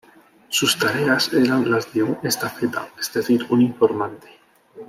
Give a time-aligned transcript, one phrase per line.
[0.49, 4.29] Sus tareas eran las de un estafeta, es decir, un informante.